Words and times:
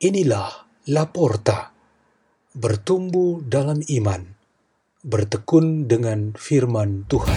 Inilah 0.00 0.64
Laporta, 0.88 1.76
bertumbuh 2.56 3.44
dalam 3.44 3.84
iman, 3.84 4.32
bertekun 5.04 5.92
dengan 5.92 6.32
firman 6.32 7.04
Tuhan. 7.04 7.36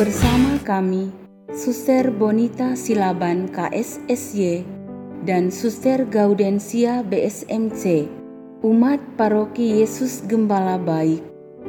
Bersama 0.00 0.56
kami, 0.64 1.12
Suster 1.52 2.08
Bonita 2.08 2.72
Silaban 2.72 3.52
KSSY 3.52 4.64
dan 5.28 5.52
Suster 5.52 6.08
Gaudensia 6.08 7.04
BSMC, 7.04 8.08
umat 8.64 9.04
paroki 9.20 9.84
Yesus 9.84 10.24
Gembala 10.24 10.80
Baik, 10.80 11.20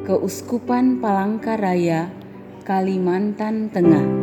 Keuskupan 0.07 1.03
Palangkaraya, 1.03 2.07
Kalimantan 2.63 3.67
Tengah. 3.67 4.18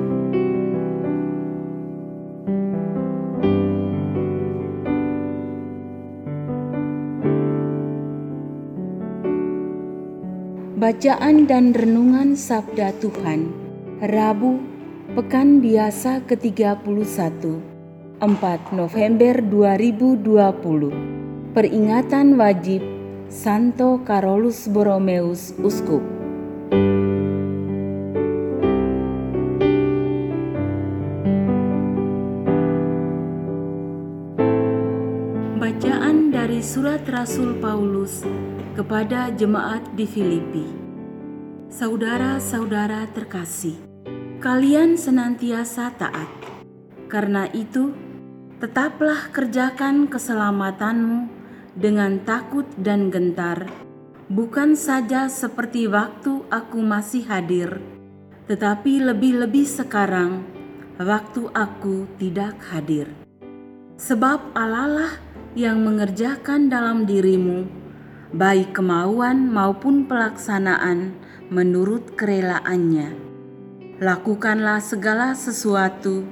Bacaan 10.86 11.50
dan 11.50 11.74
Renungan 11.74 12.38
Sabda 12.38 12.94
Tuhan. 13.02 13.50
Rabu, 14.06 14.62
Pekan 15.18 15.58
Biasa 15.58 16.22
ke-31 16.30 17.42
4 18.22 18.70
November 18.70 19.42
2020 19.42 21.58
Peringatan 21.58 22.38
Wajib 22.38 22.86
Santo 23.26 23.98
Carolus 24.06 24.70
Borromeus 24.70 25.58
Uskup 25.58 26.15
dari 36.56 36.64
Surat 36.64 37.04
Rasul 37.04 37.60
Paulus 37.60 38.24
kepada 38.72 39.28
jemaat 39.28 39.92
di 39.92 40.08
Filipi. 40.08 40.64
Saudara-saudara 41.68 43.04
terkasih, 43.12 43.76
kalian 44.40 44.96
senantiasa 44.96 45.92
taat. 46.00 46.24
Karena 47.12 47.44
itu, 47.52 47.92
tetaplah 48.56 49.28
kerjakan 49.36 50.08
keselamatanmu 50.08 51.28
dengan 51.76 52.24
takut 52.24 52.64
dan 52.80 53.12
gentar, 53.12 53.68
bukan 54.32 54.72
saja 54.80 55.28
seperti 55.28 55.84
waktu 55.92 56.40
aku 56.48 56.80
masih 56.80 57.28
hadir, 57.28 57.84
tetapi 58.48 59.04
lebih-lebih 59.04 59.68
sekarang 59.68 60.40
waktu 60.96 61.52
aku 61.52 62.08
tidak 62.16 62.56
hadir. 62.72 63.12
Sebab 64.00 64.56
Allah 64.56 65.20
yang 65.56 65.80
mengerjakan 65.80 66.68
dalam 66.68 67.08
dirimu 67.08 67.86
baik 68.36 68.76
kemauan 68.76 69.48
maupun 69.48 70.04
pelaksanaan 70.04 71.16
menurut 71.48 72.12
kerelaannya. 72.18 73.16
Lakukanlah 73.96 74.84
segala 74.84 75.32
sesuatu 75.32 76.26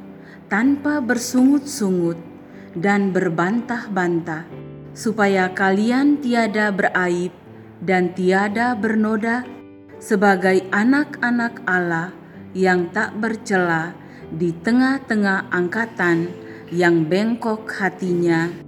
tanpa 0.53 1.01
bersungut-sungut 1.01 2.21
dan 2.77 3.15
berbantah-bantah, 3.15 4.45
supaya 4.93 5.49
kalian 5.57 6.21
tiada 6.21 6.69
beraib 6.69 7.33
dan 7.81 8.13
tiada 8.13 8.77
bernoda 8.77 9.49
sebagai 9.97 10.61
anak-anak 10.69 11.65
Allah 11.65 12.13
yang 12.53 12.93
tak 12.93 13.17
bercela 13.17 13.97
di 14.29 14.53
tengah-tengah 14.53 15.49
angkatan 15.49 16.29
yang 16.69 17.07
bengkok 17.09 17.71
hatinya 17.81 18.64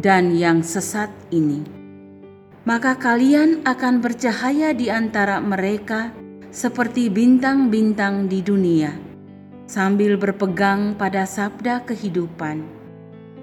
dan 0.00 0.32
yang 0.32 0.64
sesat 0.64 1.12
ini 1.28 1.82
maka 2.62 2.94
kalian 2.94 3.66
akan 3.66 3.98
bercahaya 3.98 4.70
di 4.70 4.86
antara 4.86 5.42
mereka 5.42 6.14
seperti 6.54 7.10
bintang-bintang 7.10 8.30
di 8.30 8.38
dunia, 8.38 8.94
sambil 9.66 10.14
berpegang 10.14 10.94
pada 10.94 11.26
sabda 11.26 11.82
kehidupan. 11.82 12.62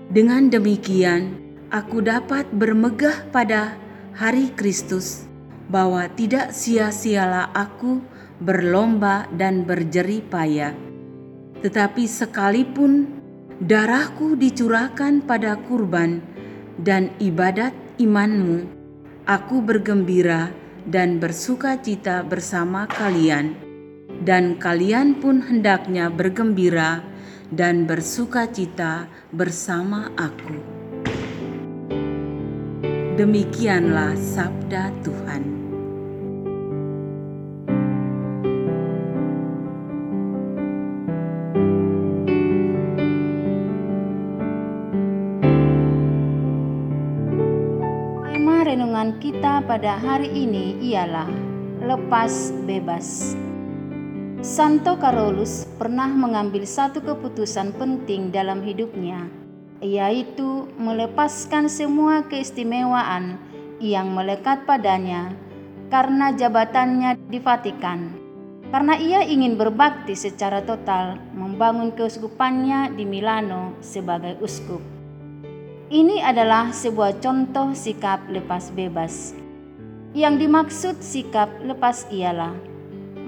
Dengan 0.08 0.48
demikian, 0.48 1.36
aku 1.68 2.00
dapat 2.00 2.48
bermegah 2.54 3.28
pada 3.34 3.76
hari 4.16 4.56
Kristus, 4.56 5.28
bahwa 5.68 6.08
tidak 6.16 6.56
sia-sialah 6.56 7.52
aku 7.52 8.00
berlomba 8.40 9.28
dan 9.36 9.68
berjerih 9.68 10.24
payah. 10.32 10.72
Tetapi 11.60 12.08
sekalipun 12.08 13.20
darahku 13.60 14.40
dicurahkan 14.40 15.28
pada 15.28 15.60
kurban 15.60 16.24
dan 16.80 17.12
ibadat 17.20 17.76
imanmu, 18.00 18.64
aku 19.28 19.60
bergembira 19.60 20.56
dan 20.88 21.20
bersuka 21.20 21.76
cita 21.76 22.24
bersama 22.24 22.88
kalian, 22.88 23.54
dan 24.24 24.56
kalian 24.56 25.20
pun 25.20 25.44
hendaknya 25.44 26.08
bergembira 26.08 27.04
dan 27.52 27.84
bersuka 27.84 28.48
cita 28.48 29.12
bersama 29.36 30.08
aku. 30.16 30.56
Demikianlah 33.20 34.16
sabda 34.16 34.96
Tuhan. 35.04 35.49
Pada 49.64 50.00
hari 50.00 50.32
ini 50.32 50.80
ialah 50.92 51.28
lepas 51.84 52.52
bebas. 52.64 53.36
Santo 54.40 54.96
Carolus 54.96 55.68
pernah 55.76 56.08
mengambil 56.08 56.64
satu 56.64 57.04
keputusan 57.04 57.76
penting 57.76 58.32
dalam 58.32 58.64
hidupnya, 58.64 59.28
yaitu 59.84 60.68
melepaskan 60.80 61.68
semua 61.68 62.24
keistimewaan 62.24 63.36
yang 63.84 64.16
melekat 64.16 64.64
padanya 64.64 65.36
karena 65.92 66.32
jabatannya 66.32 67.20
di 67.28 67.40
Vatikan. 67.44 68.16
Karena 68.70 68.96
ia 68.96 69.26
ingin 69.26 69.58
berbakti 69.58 70.14
secara 70.14 70.62
total 70.62 71.18
membangun 71.34 71.90
keuskupannya 71.92 72.94
di 72.94 73.02
Milano 73.02 73.74
sebagai 73.82 74.38
uskup. 74.40 74.80
Ini 75.90 76.22
adalah 76.22 76.70
sebuah 76.70 77.18
contoh 77.18 77.74
sikap 77.74 78.30
lepas 78.30 78.70
bebas. 78.70 79.34
Yang 80.10 80.36
dimaksud 80.42 80.96
sikap 81.06 81.54
lepas 81.62 82.10
ialah 82.10 82.58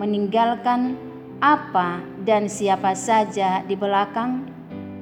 meninggalkan 0.02 0.98
apa 1.38 2.02
dan 2.26 2.50
siapa 2.50 2.98
saja 2.98 3.62
di 3.62 3.78
belakang 3.78 4.50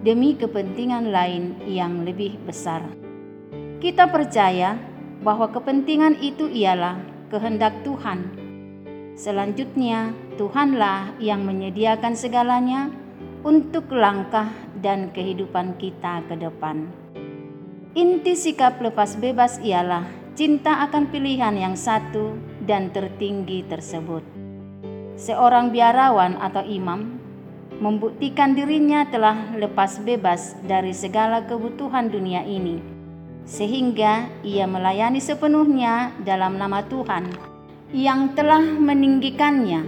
demi 0.03 0.35
kepentingan 0.35 1.07
lain 1.07 1.55
yang 1.63 2.03
lebih 2.03 2.35
besar. 2.43 2.83
Kita 3.79 4.11
percaya 4.11 4.75
bahwa 5.23 5.47
kepentingan 5.55 6.19
itu 6.19 6.51
ialah 6.51 6.99
kehendak 7.31 7.79
Tuhan. 7.87 8.27
Selanjutnya, 9.15 10.11
Tuhanlah 10.35 11.15
yang 11.19 11.47
menyediakan 11.47 12.15
segalanya 12.15 12.91
untuk 13.43 13.87
langkah 13.91 14.51
dan 14.83 15.15
kehidupan 15.15 15.79
kita 15.79 16.27
ke 16.27 16.35
depan. 16.35 16.91
Inti 17.95 18.35
sikap 18.35 18.83
lepas 18.83 19.15
bebas 19.15 19.59
ialah 19.63 20.18
cinta 20.39 20.87
akan 20.87 21.11
pilihan 21.11 21.51
yang 21.51 21.75
satu 21.75 22.31
dan 22.63 22.95
tertinggi 22.95 23.59
tersebut. 23.67 24.23
Seorang 25.19 25.75
biarawan 25.75 26.39
atau 26.39 26.63
imam 26.63 27.19
membuktikan 27.83 28.55
dirinya 28.55 29.03
telah 29.11 29.35
lepas 29.59 29.99
bebas 29.99 30.55
dari 30.63 30.95
segala 30.95 31.43
kebutuhan 31.43 32.07
dunia 32.07 32.47
ini, 32.47 32.79
sehingga 33.43 34.31
ia 34.39 34.63
melayani 34.63 35.19
sepenuhnya 35.19 36.15
dalam 36.23 36.55
nama 36.55 36.87
Tuhan 36.87 37.27
yang 37.91 38.31
telah 38.31 38.63
meninggikannya. 38.63 39.83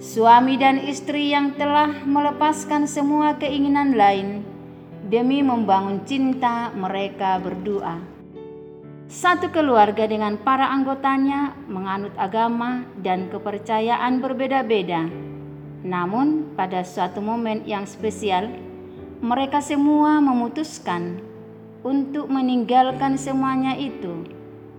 Suami 0.00 0.56
dan 0.56 0.80
istri 0.80 1.36
yang 1.36 1.52
telah 1.60 1.92
melepaskan 2.08 2.88
semua 2.88 3.36
keinginan 3.36 3.92
lain 3.92 4.40
demi 5.12 5.44
membangun 5.44 6.08
cinta 6.08 6.72
mereka 6.72 7.36
berdua. 7.36 8.17
Satu 9.08 9.48
keluarga 9.48 10.04
dengan 10.04 10.36
para 10.36 10.68
anggotanya 10.68 11.56
menganut 11.64 12.12
agama 12.20 12.84
dan 13.00 13.32
kepercayaan 13.32 14.20
berbeda-beda. 14.20 15.08
Namun, 15.80 16.52
pada 16.52 16.84
suatu 16.84 17.24
momen 17.24 17.64
yang 17.64 17.88
spesial, 17.88 18.52
mereka 19.24 19.64
semua 19.64 20.20
memutuskan 20.20 21.24
untuk 21.80 22.28
meninggalkan 22.28 23.16
semuanya 23.16 23.80
itu, 23.80 24.28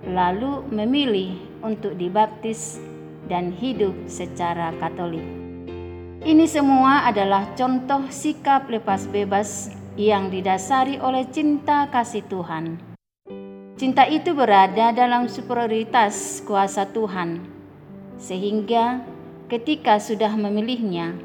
lalu 0.05 0.61
memilih 0.69 1.33
untuk 1.65 1.97
dibaptis 1.97 2.77
dan 3.25 3.49
hidup 3.49 3.97
secara 4.05 4.77
Katolik. 4.77 5.25
Ini 6.21 6.45
semua 6.45 7.09
adalah 7.09 7.49
contoh 7.57 8.05
sikap 8.13 8.69
lepas 8.69 9.09
bebas 9.09 9.73
yang 9.97 10.29
didasari 10.29 11.01
oleh 11.01 11.25
cinta 11.33 11.89
kasih 11.89 12.21
Tuhan. 12.29 12.88
Cinta 13.79 14.03
itu 14.03 14.35
berada 14.35 14.91
dalam 14.91 15.31
superioritas 15.31 16.43
kuasa 16.43 16.83
Tuhan, 16.91 17.47
sehingga 18.19 19.07
ketika 19.47 20.03
sudah 20.03 20.35
memilihnya, 20.35 21.15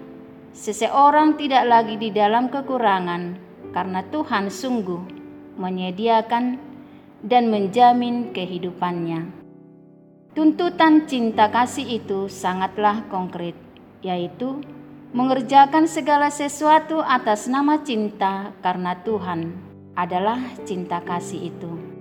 seseorang 0.55 1.35
tidak 1.35 1.67
lagi 1.67 1.99
di 1.99 2.15
dalam 2.15 2.47
kekurangan 2.47 3.35
karena 3.75 4.07
Tuhan 4.07 4.55
sungguh 4.55 5.03
menyediakan 5.59 6.63
dan 7.27 7.51
menjamin 7.51 8.31
kehidupannya. 8.31 9.35
Tuntutan 10.39 11.11
cinta 11.11 11.51
kasih 11.51 12.07
itu 12.07 12.31
sangatlah 12.31 13.03
konkret, 13.11 13.59
yaitu 13.99 14.63
mengerjakan 15.11 15.91
segala 15.91 16.31
sesuatu 16.31 17.03
atas 17.03 17.51
nama 17.51 17.83
cinta 17.83 18.55
karena 18.63 18.95
Tuhan 19.03 19.59
adalah 19.99 20.39
cinta 20.63 21.03
kasih 21.03 21.51
itu. 21.51 21.94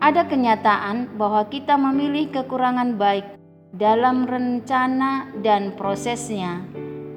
Ada 0.00 0.28
kenyataan 0.28 1.16
bahwa 1.16 1.48
kita 1.48 1.74
memilih 1.80 2.28
kekurangan 2.32 3.00
baik 3.00 3.24
dalam 3.72 4.28
rencana 4.28 5.32
dan 5.40 5.72
prosesnya 5.74 6.64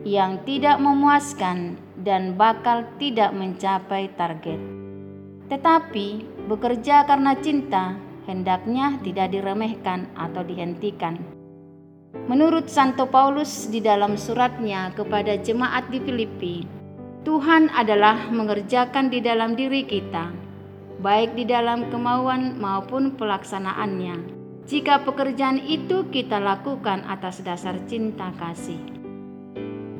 yang 0.07 0.39
tidak 0.47 0.79
memuaskan 0.79 1.75
dan 1.99 2.39
bakal 2.39 2.87
tidak 2.95 3.35
mencapai 3.35 4.07
target. 4.15 4.59
Tetapi 5.51 6.07
bekerja 6.47 7.03
karena 7.03 7.35
cinta 7.35 7.99
hendaknya 8.23 8.95
tidak 9.03 9.33
diremehkan 9.35 10.07
atau 10.15 10.45
dihentikan 10.45 11.39
Menurut 12.09 12.69
Santo 12.69 13.05
Paulus 13.05 13.69
di 13.69 13.81
dalam 13.81 14.17
suratnya 14.17 14.89
kepada 14.97 15.37
jemaat 15.37 15.93
di 15.93 16.01
Filipi, 16.01 16.65
Tuhan 17.21 17.69
adalah 17.69 18.33
mengerjakan 18.33 19.13
di 19.13 19.21
dalam 19.21 19.53
diri 19.53 19.85
kita, 19.85 20.33
baik 20.99 21.39
di 21.39 21.47
dalam 21.47 21.87
kemauan 21.87 22.59
maupun 22.59 23.15
pelaksanaannya. 23.15 24.37
Jika 24.69 25.01
pekerjaan 25.07 25.57
itu 25.65 26.05
kita 26.13 26.37
lakukan 26.37 27.01
atas 27.07 27.41
dasar 27.41 27.79
cinta 27.89 28.29
kasih, 28.37 28.77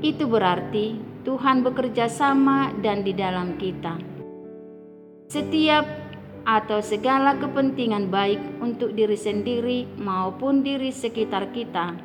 itu 0.06 0.30
berarti 0.30 1.00
Tuhan 1.26 1.66
bekerja 1.66 2.06
sama 2.06 2.70
dan 2.84 3.02
di 3.02 3.18
dalam 3.18 3.58
kita. 3.58 3.98
Setiap 5.32 5.88
atau 6.46 6.80
segala 6.86 7.36
kepentingan 7.42 8.14
baik 8.14 8.62
untuk 8.62 8.94
diri 8.94 9.18
sendiri 9.18 9.90
maupun 9.98 10.62
diri 10.62 10.94
sekitar 10.94 11.50
kita 11.50 11.98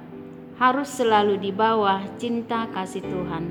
harus 0.56 0.88
selalu 0.88 1.37
di 1.37 1.50
bawah 1.50 2.00
cinta 2.17 2.70
kasih 2.73 3.02
Tuhan. 3.05 3.44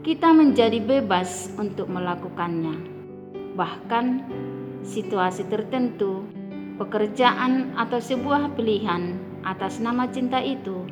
Kita 0.00 0.30
menjadi 0.30 0.78
bebas 0.78 1.50
untuk 1.58 1.90
melakukannya. 1.90 2.95
Bahkan 3.56 4.06
situasi 4.84 5.48
tertentu, 5.48 6.28
pekerjaan 6.76 7.72
atau 7.74 7.96
sebuah 7.96 8.52
pilihan 8.52 9.16
atas 9.48 9.80
nama 9.80 10.04
cinta 10.12 10.44
itu 10.44 10.84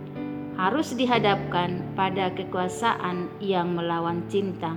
harus 0.57 0.95
dihadapkan 0.97 1.83
pada 1.93 2.33
kekuasaan 2.33 3.29
yang 3.43 3.77
melawan 3.77 4.25
cinta. 4.33 4.75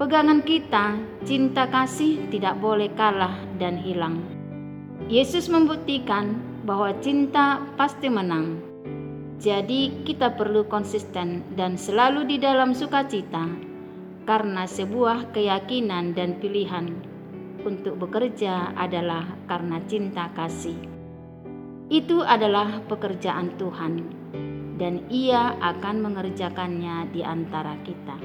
Pegangan 0.00 0.40
kita, 0.40 0.96
cinta 1.28 1.68
kasih 1.68 2.24
tidak 2.32 2.56
boleh 2.64 2.88
kalah 2.96 3.36
dan 3.60 3.76
hilang. 3.76 4.24
Yesus 5.12 5.52
membuktikan 5.52 6.40
bahwa 6.64 6.96
cinta 7.04 7.60
pasti 7.76 8.08
menang. 8.08 8.64
Jadi, 9.36 10.04
kita 10.08 10.36
perlu 10.40 10.64
konsisten 10.68 11.44
dan 11.52 11.76
selalu 11.76 12.24
di 12.28 12.36
dalam 12.40 12.72
sukacita, 12.72 13.44
karena 14.30 14.62
sebuah 14.62 15.34
keyakinan 15.34 16.14
dan 16.14 16.38
pilihan 16.38 16.86
untuk 17.66 17.98
bekerja 17.98 18.78
adalah 18.78 19.26
karena 19.50 19.82
cinta 19.90 20.30
kasih. 20.38 20.78
Itu 21.90 22.22
adalah 22.22 22.78
pekerjaan 22.86 23.58
Tuhan, 23.58 24.06
dan 24.78 25.02
Ia 25.10 25.58
akan 25.58 26.06
mengerjakannya 26.06 27.10
di 27.10 27.26
antara 27.26 27.74
kita. 27.82 28.22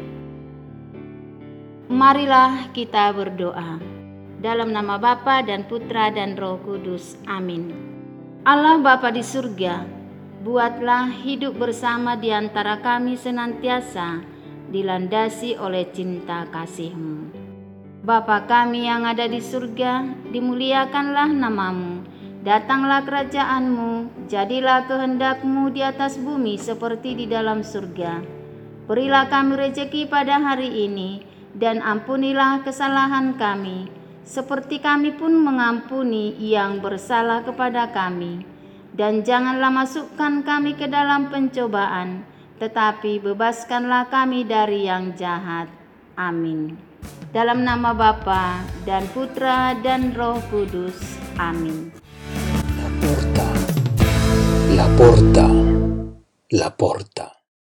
Marilah 1.90 2.70
kita 2.70 3.10
berdoa. 3.10 3.82
Dalam 4.46 4.78
nama 4.78 5.02
Bapa 5.02 5.42
dan 5.42 5.66
Putra 5.66 6.14
dan 6.14 6.38
Roh 6.38 6.62
Kudus. 6.62 7.18
Amin. 7.26 7.74
Allah 8.46 8.78
Bapa 8.78 9.10
di 9.10 9.26
surga, 9.26 9.82
buatlah 10.46 11.10
hidup 11.26 11.58
bersama 11.58 12.14
di 12.14 12.30
antara 12.30 12.78
kami 12.78 13.18
senantiasa 13.18 14.35
dilandasi 14.76 15.56
oleh 15.56 15.88
cinta 15.96 16.44
kasih-Mu. 16.52 17.32
Bapa 18.04 18.44
kami 18.44 18.86
yang 18.86 19.08
ada 19.08 19.24
di 19.26 19.40
surga, 19.40 20.04
dimuliakanlah 20.36 21.32
namamu. 21.32 22.04
Datanglah 22.46 23.02
kerajaanmu, 23.02 24.28
jadilah 24.30 24.86
kehendakmu 24.86 25.74
di 25.74 25.82
atas 25.82 26.20
bumi 26.20 26.60
seperti 26.60 27.18
di 27.18 27.26
dalam 27.26 27.66
surga. 27.66 28.22
Berilah 28.86 29.26
kami 29.32 29.58
rejeki 29.58 30.06
pada 30.06 30.38
hari 30.38 30.86
ini, 30.86 31.26
dan 31.58 31.82
ampunilah 31.82 32.62
kesalahan 32.62 33.34
kami, 33.34 33.90
seperti 34.22 34.78
kami 34.78 35.18
pun 35.18 35.34
mengampuni 35.34 36.38
yang 36.38 36.86
bersalah 36.86 37.42
kepada 37.42 37.90
kami. 37.90 38.46
Dan 38.94 39.26
janganlah 39.26 39.74
masukkan 39.74 40.46
kami 40.46 40.78
ke 40.78 40.86
dalam 40.86 41.34
pencobaan, 41.34 42.30
tetapi 42.60 43.20
bebaskanlah 43.20 44.08
kami 44.08 44.48
dari 44.48 44.88
yang 44.88 45.16
jahat. 45.20 45.68
Amin. 46.16 46.80
Dalam 47.36 47.68
nama 47.68 47.92
Bapa 47.92 48.64
dan 48.88 49.04
Putra 49.12 49.76
dan 49.84 50.16
Roh 50.16 50.40
Kudus. 50.48 50.96
Amin. 51.36 51.92
La 52.80 52.90
porta, 53.04 53.48
la 54.72 54.88
porta, 54.96 55.48
la 56.56 56.70
porta. 56.72 57.35